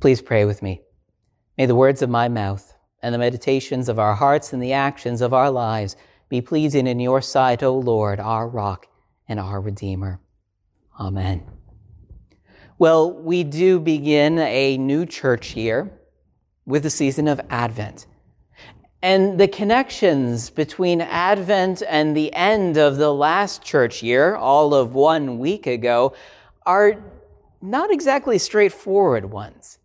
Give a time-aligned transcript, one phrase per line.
[0.00, 0.82] Please pray with me.
[1.56, 5.20] May the words of my mouth and the meditations of our hearts and the actions
[5.20, 5.96] of our lives
[6.28, 8.86] be pleasing in your sight, O Lord, our rock
[9.28, 10.20] and our Redeemer.
[11.00, 11.44] Amen.
[12.78, 15.90] Well, we do begin a new church year
[16.64, 18.06] with the season of Advent.
[19.02, 24.94] And the connections between Advent and the end of the last church year, all of
[24.94, 26.14] one week ago,
[26.64, 27.02] are
[27.60, 29.78] not exactly straightforward ones.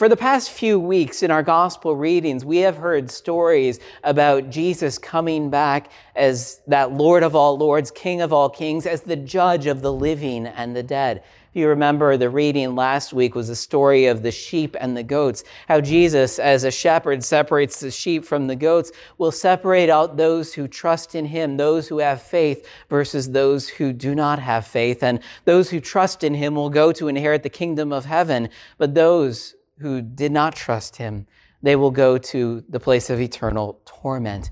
[0.00, 4.96] For the past few weeks in our gospel readings, we have heard stories about Jesus
[4.96, 9.66] coming back as that Lord of all lords, King of all kings, as the judge
[9.66, 11.18] of the living and the dead.
[11.18, 15.02] If you remember, the reading last week was the story of the sheep and the
[15.02, 15.44] goats.
[15.68, 20.54] How Jesus, as a shepherd, separates the sheep from the goats, will separate out those
[20.54, 25.02] who trust in him, those who have faith, versus those who do not have faith.
[25.02, 28.48] And those who trust in him will go to inherit the kingdom of heaven.
[28.78, 31.26] But those who did not trust him,
[31.62, 34.50] they will go to the place of eternal torment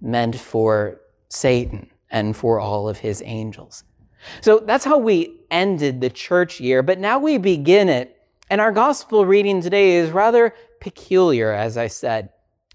[0.00, 3.84] meant for Satan and for all of his angels.
[4.40, 8.16] So that's how we ended the church year, but now we begin it.
[8.50, 12.30] And our gospel reading today is rather peculiar, as I said.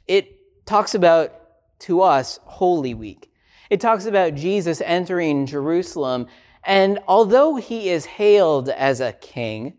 [0.08, 1.34] It talks about,
[1.80, 3.32] to us, Holy Week.
[3.70, 6.28] It talks about Jesus entering Jerusalem.
[6.64, 9.78] And although he is hailed as a king,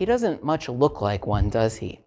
[0.00, 2.00] he doesn't much look like one, does he?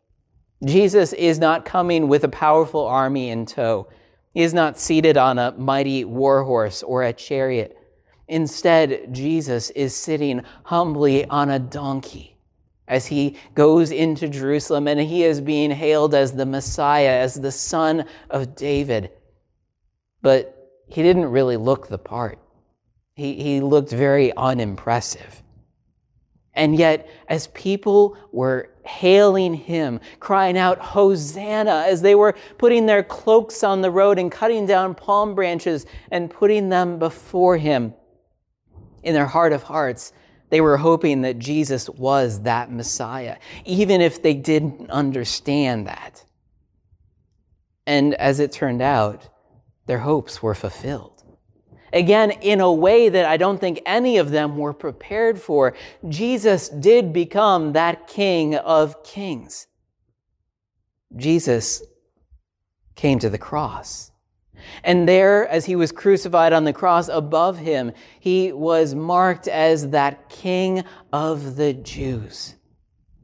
[0.66, 3.88] Jesus is not coming with a powerful army in tow.
[4.34, 7.78] He is not seated on a mighty war horse or a chariot.
[8.28, 12.36] Instead, Jesus is sitting humbly on a donkey
[12.88, 17.52] as he goes into Jerusalem and he is being hailed as the Messiah, as the
[17.52, 19.12] son of David.
[20.24, 22.40] But he didn't really look the part.
[23.14, 25.44] He, he looked very unimpressive.
[26.56, 33.02] And yet, as people were hailing him, crying out, Hosanna, as they were putting their
[33.02, 37.94] cloaks on the road and cutting down palm branches and putting them before him,
[39.04, 40.14] in their heart of hearts,
[40.50, 46.24] they were hoping that Jesus was that Messiah, even if they didn't understand that.
[47.86, 49.30] And as it turned out,
[49.86, 51.13] their hopes were fulfilled.
[51.94, 55.76] Again, in a way that I don't think any of them were prepared for,
[56.10, 59.68] Jesus did become that King of Kings.
[61.16, 61.84] Jesus
[62.96, 64.12] came to the cross.
[64.84, 69.90] And there, as he was crucified on the cross above him, he was marked as
[69.90, 72.56] that King of the Jews.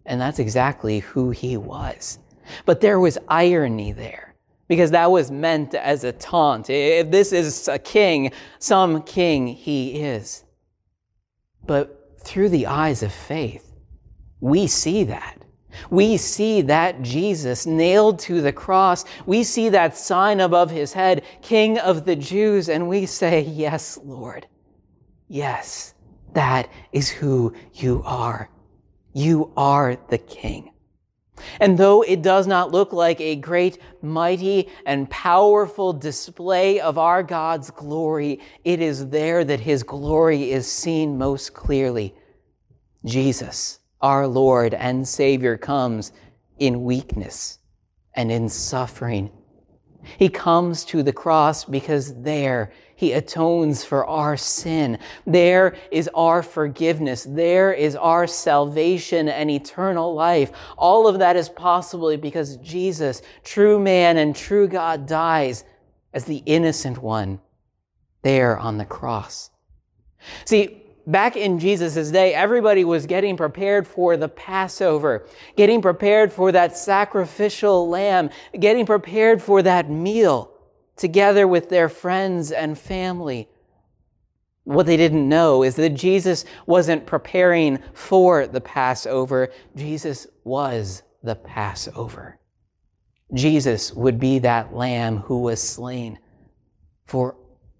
[0.05, 2.19] And that's exactly who he was.
[2.65, 4.28] But there was irony there
[4.69, 6.69] because that was meant as a taunt.
[6.69, 10.45] If this is a king, some king he is.
[11.65, 13.73] But through the eyes of faith,
[14.39, 15.41] we see that.
[15.89, 19.05] We see that Jesus nailed to the cross.
[19.25, 23.97] We see that sign above his head, King of the Jews, and we say, Yes,
[24.03, 24.47] Lord.
[25.27, 25.93] Yes,
[26.33, 28.49] that is who you are.
[29.13, 30.71] You are the King.
[31.59, 37.23] And though it does not look like a great, mighty, and powerful display of our
[37.23, 42.15] God's glory, it is there that his glory is seen most clearly.
[43.05, 46.11] Jesus, our Lord and Savior, comes
[46.57, 47.59] in weakness
[48.13, 49.31] and in suffering.
[50.17, 54.99] He comes to the cross because there he atones for our sin.
[55.25, 57.23] There is our forgiveness.
[57.23, 60.51] There is our salvation and eternal life.
[60.77, 65.63] All of that is possible because Jesus, true man and true God, dies
[66.13, 67.39] as the innocent one
[68.21, 69.49] there on the cross.
[70.43, 76.51] See, back in Jesus' day, everybody was getting prepared for the Passover, getting prepared for
[76.51, 80.53] that sacrificial lamb, getting prepared for that meal
[80.99, 83.47] together with their friends and family.
[84.65, 89.49] What they didn't know is that Jesus wasn't preparing for the Passover.
[89.75, 92.37] Jesus was the Passover.
[93.33, 96.19] Jesus would be that lamb who was slain
[97.05, 97.35] for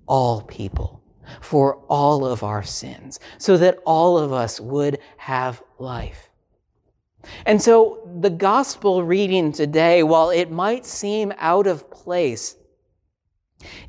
[0.08, 1.04] all people,
[1.42, 6.30] for all of our sins, so that all of us would have life.
[7.46, 12.56] And so the gospel reading today, while it might seem out of place,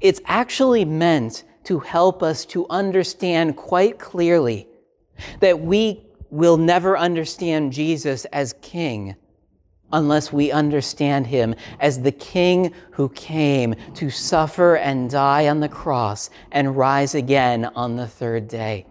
[0.00, 4.66] it's actually meant to help us to understand quite clearly
[5.40, 9.16] that we will never understand Jesus as king
[9.92, 15.68] unless we understand him as the king who came to suffer and die on the
[15.68, 18.86] cross and rise again on the third day.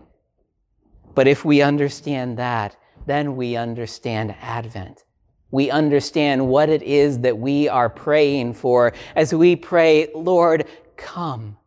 [1.15, 2.75] But if we understand that,
[3.05, 5.03] then we understand Advent.
[5.51, 11.57] We understand what it is that we are praying for as we pray, Lord, come,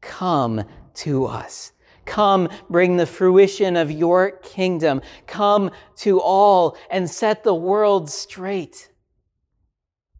[0.00, 0.64] come
[0.94, 1.72] to us.
[2.04, 5.02] Come, bring the fruition of your kingdom.
[5.26, 8.90] Come to all and set the world straight.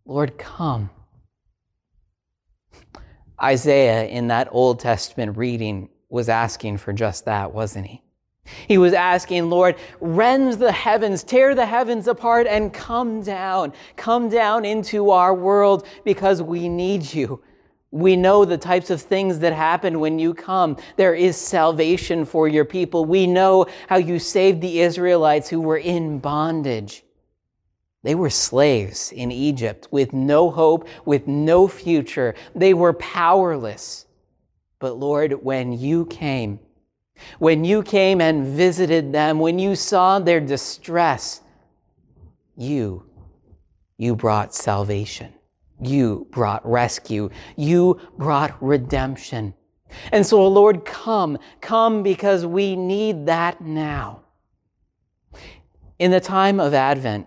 [0.04, 0.90] Lord, come.
[3.40, 8.02] Isaiah in that Old Testament reading was asking for just that, wasn't he?
[8.68, 13.72] He was asking, Lord, rend the heavens, tear the heavens apart, and come down.
[13.96, 17.42] Come down into our world because we need you.
[17.90, 20.76] We know the types of things that happen when you come.
[20.96, 23.04] There is salvation for your people.
[23.04, 27.04] We know how you saved the Israelites who were in bondage.
[28.02, 32.34] They were slaves in Egypt with no hope, with no future.
[32.54, 34.06] They were powerless.
[34.78, 36.60] But Lord, when you came,
[37.38, 41.40] when you came and visited them, when you saw their distress,
[42.56, 43.04] you,
[43.98, 45.32] you brought salvation.
[45.80, 47.30] You brought rescue.
[47.56, 49.54] You brought redemption.
[50.12, 54.22] And so, Lord, come, come because we need that now.
[55.98, 57.26] In the time of Advent,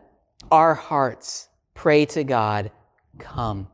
[0.51, 2.71] our hearts pray to God,
[3.17, 3.67] come.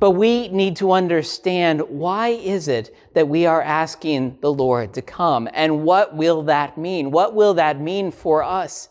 [0.00, 5.02] But we need to understand why is it that we are asking the Lord to
[5.02, 7.10] come and what will that mean?
[7.10, 8.88] What will that mean for us?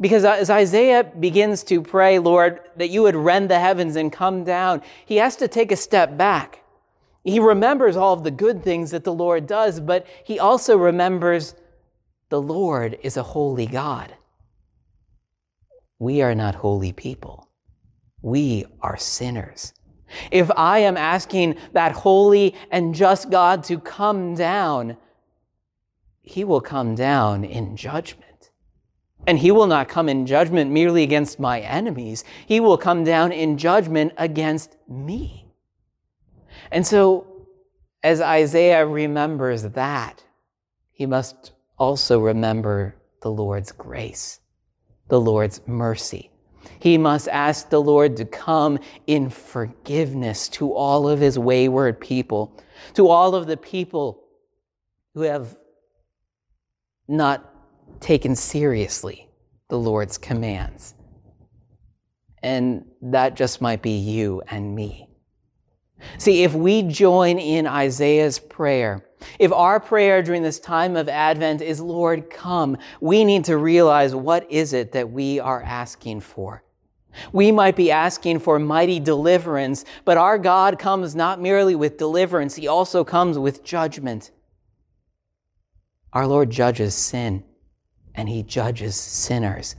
[0.00, 4.44] Because as Isaiah begins to pray, Lord, that you would rend the heavens and come
[4.44, 6.62] down, he has to take a step back.
[7.24, 11.54] He remembers all of the good things that the Lord does, but he also remembers
[12.30, 14.14] the Lord is a holy God.
[15.98, 17.48] We are not holy people.
[18.22, 19.72] We are sinners.
[20.30, 24.96] If I am asking that holy and just God to come down,
[26.22, 28.50] he will come down in judgment.
[29.26, 32.24] And he will not come in judgment merely against my enemies.
[32.46, 35.52] He will come down in judgment against me.
[36.70, 37.46] And so,
[38.02, 40.24] as Isaiah remembers that,
[40.92, 44.40] he must also remember the Lord's grace,
[45.08, 46.30] the Lord's mercy,
[46.80, 52.56] he must ask the Lord to come in forgiveness to all of his wayward people,
[52.94, 54.24] to all of the people
[55.14, 55.56] who have
[57.08, 57.54] not
[58.00, 59.28] taken seriously
[59.68, 60.94] the Lord's commands.
[62.42, 65.08] And that just might be you and me.
[66.18, 69.04] See, if we join in Isaiah's prayer,
[69.38, 74.14] if our prayer during this time of Advent is, Lord, come, we need to realize
[74.14, 76.62] what is it that we are asking for.
[77.32, 82.54] We might be asking for mighty deliverance, but our God comes not merely with deliverance,
[82.54, 84.30] He also comes with judgment.
[86.12, 87.44] Our Lord judges sin,
[88.14, 89.76] and He judges sinners.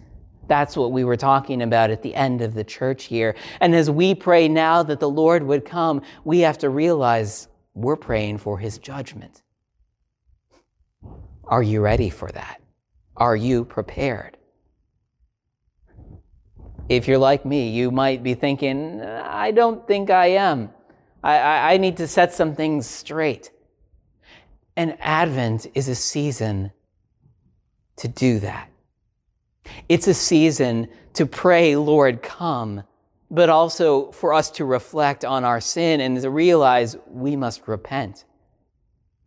[0.48, 3.36] That's what we were talking about at the end of the church year.
[3.62, 7.49] And as we pray now that the Lord would come, we have to realize
[7.82, 9.42] we're praying for His judgment.
[11.46, 12.62] Are you ready for that?
[13.18, 14.38] Are you prepared?
[16.88, 20.72] If you're like me, you might be thinking, I don't think I am.
[21.24, 23.52] I, I, I need to set some things straight.
[24.76, 26.72] And Advent is a season
[27.98, 28.70] to do that.
[29.88, 32.84] It's a season to pray, Lord, come,
[33.32, 38.26] but also for us to reflect on our sin and to realize we must repent.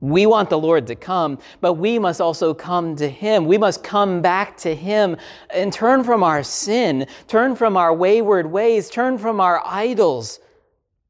[0.01, 3.47] We want the Lord to come, but we must also come to Him.
[3.47, 5.17] We must come back to Him
[5.49, 10.41] and turn from our sin, turn from our wayward ways, turn from our idols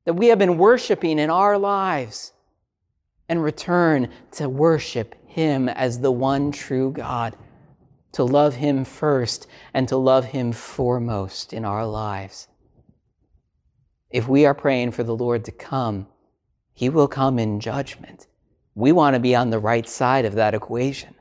[0.05, 2.35] that we have been worshiping in our lives,
[3.31, 7.35] and return to worship Him as the one true God,
[8.13, 12.49] to love Him first and to love Him foremost in our lives.
[14.13, 16.07] If we are praying for the Lord to come,
[16.75, 18.27] He will come in judgment.
[18.75, 21.15] We want to be on the right side of that equation.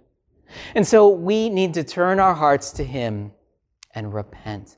[0.75, 3.31] And so we need to turn our hearts to Him
[3.95, 4.77] and repent.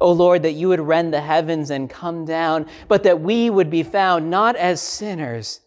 [0.00, 3.48] O oh Lord, that you would rend the heavens and come down, but that we
[3.48, 5.60] would be found not as sinners,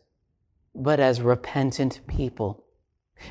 [0.76, 2.64] but as repentant people.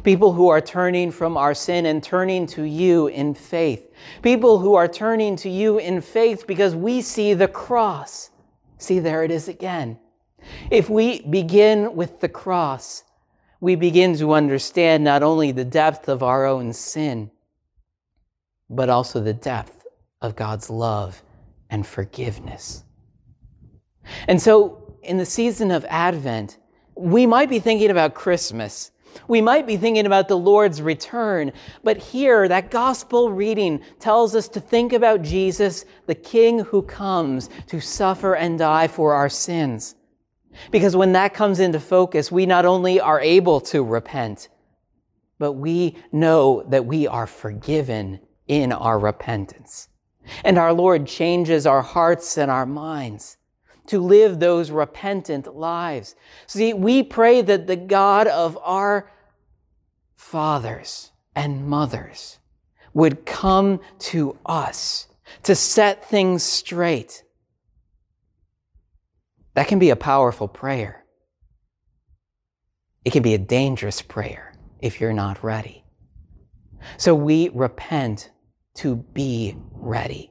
[0.04, 3.92] People who are turning from our sin and turning to you in faith.
[4.22, 8.30] People who are turning to you in faith because we see the cross.
[8.80, 9.98] See, there it is again.
[10.70, 13.04] If we begin with the cross,
[13.60, 17.30] we begin to understand not only the depth of our own sin,
[18.70, 19.86] but also the depth
[20.22, 21.22] of God's love
[21.68, 22.84] and forgiveness.
[24.26, 26.56] And so, in the season of Advent,
[26.94, 28.92] we might be thinking about Christmas
[29.28, 31.52] We might be thinking about the Lord's return,
[31.82, 37.48] but here, that gospel reading tells us to think about Jesus, the King who comes
[37.68, 39.94] to suffer and die for our sins.
[40.70, 44.48] Because when that comes into focus, we not only are able to repent,
[45.38, 49.88] but we know that we are forgiven in our repentance.
[50.44, 53.38] And our Lord changes our hearts and our minds
[53.90, 56.14] to live those repentant lives.
[56.46, 59.10] See, we pray that the God of our
[60.16, 62.38] fathers and mothers
[62.94, 65.08] would come to us
[65.42, 67.24] to set things straight.
[69.54, 71.04] That can be a powerful prayer.
[73.04, 75.84] It can be a dangerous prayer if you're not ready.
[76.96, 78.30] So we repent
[78.76, 80.30] to be ready.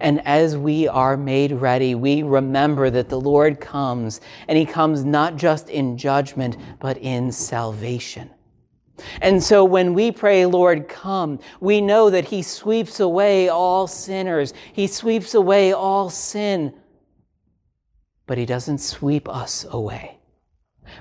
[0.00, 5.04] And as we are made ready, we remember that the Lord comes, and He comes
[5.04, 8.30] not just in judgment, but in salvation.
[9.20, 14.54] And so when we pray, Lord, come, we know that He sweeps away all sinners.
[14.72, 16.74] He sweeps away all sin.
[18.26, 20.18] But He doesn't sweep us away.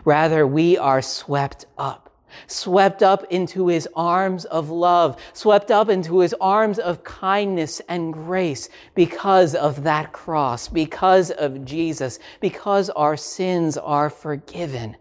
[0.05, 2.02] Rather, we are swept up
[2.47, 8.13] swept up into his arms of love, swept up into his arms of kindness and
[8.13, 14.95] grace because of that cross, because of Jesus, because our sins are forgiven.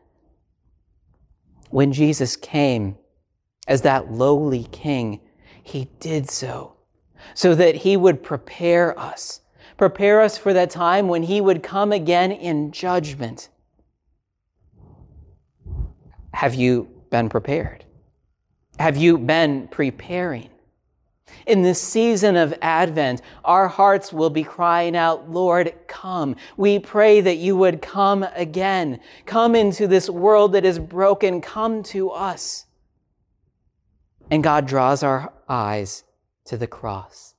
[1.70, 2.96] When Jesus came
[3.66, 5.20] as that lowly king,
[5.62, 6.76] he did so
[7.34, 9.40] so that he would prepare us,
[9.76, 13.48] prepare us for that time when he would come again in judgment.
[16.34, 17.84] Have you been prepared?
[18.80, 20.48] Have you been preparing?
[21.46, 26.36] In this season of Advent, our hearts will be crying out, Lord, come.
[26.56, 28.98] We pray that you would come again.
[29.26, 31.40] Come into this world that is broken.
[31.40, 32.66] Come to us.
[34.30, 36.04] And God draws our eyes
[36.46, 37.34] to the cross.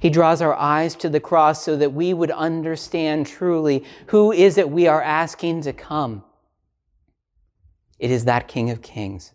[0.00, 4.56] He draws our eyes to the cross so that we would understand truly who is
[4.56, 6.24] it we are asking to come.
[7.98, 9.32] It is that King of Kings,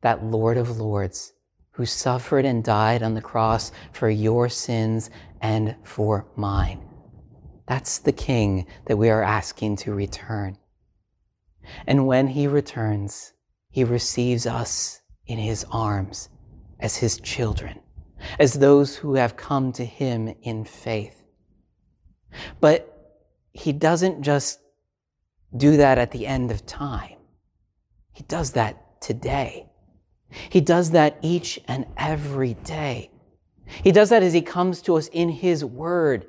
[0.00, 1.32] that Lord of Lords,
[1.72, 6.82] who suffered and died on the cross for your sins and for mine.
[7.66, 10.58] That's the King that we are asking to return.
[11.86, 13.32] And when he returns,
[13.70, 16.28] he receives us in his arms
[16.80, 17.80] as his children,
[18.38, 21.22] as those who have come to him in faith.
[22.60, 22.88] But
[23.52, 24.60] he doesn't just
[25.56, 27.16] do that at the end of time.
[28.12, 29.66] He does that today.
[30.50, 33.10] He does that each and every day.
[33.66, 36.26] He does that as He comes to us in His Word.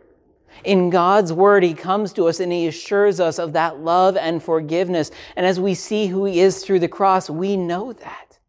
[0.64, 4.42] In God's Word, He comes to us and He assures us of that love and
[4.42, 5.12] forgiveness.
[5.36, 8.40] And as we see who He is through the cross, we know that.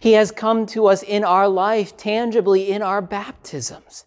[0.00, 4.04] He has come to us in our life, tangibly in our baptisms.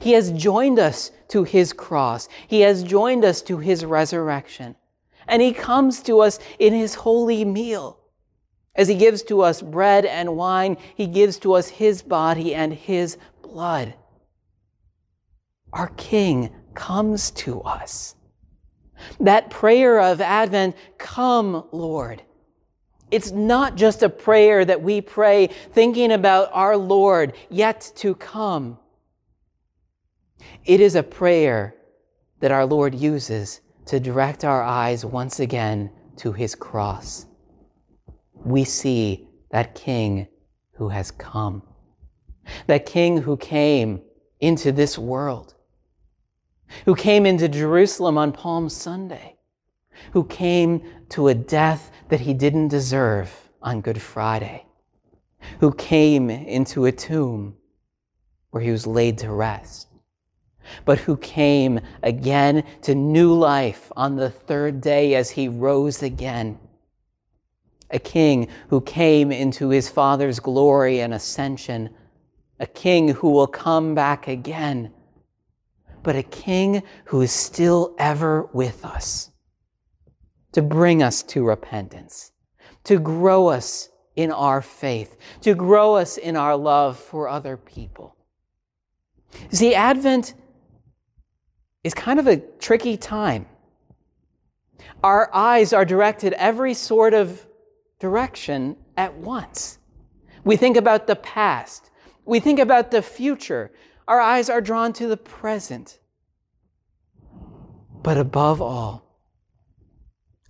[0.00, 2.28] He has joined us to His cross.
[2.46, 4.76] He has joined us to His resurrection
[5.28, 7.98] and he comes to us in his holy meal.
[8.74, 12.72] As he gives to us bread and wine, he gives to us his body and
[12.72, 13.94] his blood.
[15.72, 18.14] Our King comes to us.
[19.20, 22.22] That prayer of Advent, come, Lord.
[23.10, 28.78] It's not just a prayer that we pray thinking about our Lord yet to come.
[30.64, 31.74] It is a prayer
[32.40, 37.24] that our Lord uses to direct our eyes once again to his cross.
[38.34, 40.28] We see that King
[40.72, 41.62] who has come,
[42.66, 44.02] that King who came
[44.40, 45.54] into this world,
[46.84, 49.36] who came into Jerusalem on Palm Sunday,
[50.12, 54.66] who came to a death that he didn't deserve on Good Friday,
[55.60, 57.56] who came into a tomb
[58.50, 59.87] where he was laid to rest
[60.84, 66.58] but who came again to new life on the third day as he rose again.
[67.90, 71.90] A king who came into his Father's glory and ascension.
[72.60, 74.92] A king who will come back again.
[76.02, 79.30] But a king who is still ever with us
[80.52, 82.32] to bring us to repentance,
[82.84, 88.16] to grow us in our faith, to grow us in our love for other people.
[89.50, 90.34] See, Advent
[91.88, 93.46] is kind of a tricky time.
[95.02, 97.46] Our eyes are directed every sort of
[97.98, 99.78] direction at once.
[100.44, 101.90] We think about the past,
[102.26, 103.72] we think about the future.
[104.06, 105.98] Our eyes are drawn to the present.
[108.02, 109.18] But above all,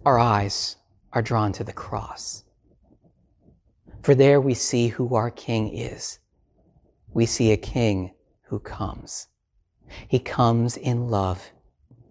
[0.05, 0.77] our eyes
[1.13, 2.43] are drawn to the cross.
[4.03, 6.19] For there we see who our King is.
[7.13, 8.13] We see a King
[8.49, 9.29] who comes.
[10.07, 11.51] He comes in love.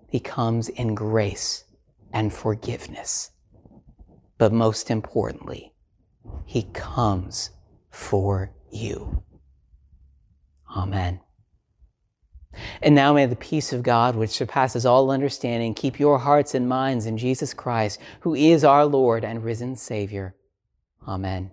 [0.09, 1.65] He comes in grace
[2.13, 3.31] and forgiveness.
[4.37, 5.73] But most importantly,
[6.45, 7.51] He comes
[7.89, 9.23] for you.
[10.75, 11.21] Amen.
[12.81, 16.67] And now may the peace of God, which surpasses all understanding, keep your hearts and
[16.67, 20.35] minds in Jesus Christ, who is our Lord and risen Savior.
[21.07, 21.51] Amen.